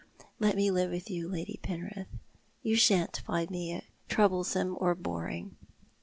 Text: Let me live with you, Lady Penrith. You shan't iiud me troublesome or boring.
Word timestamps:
Let 0.39 0.55
me 0.55 0.71
live 0.71 0.89
with 0.89 1.11
you, 1.11 1.29
Lady 1.29 1.59
Penrith. 1.61 2.07
You 2.63 2.75
shan't 2.75 3.21
iiud 3.27 3.51
me 3.51 3.83
troublesome 4.09 4.75
or 4.79 4.95
boring. 4.95 5.57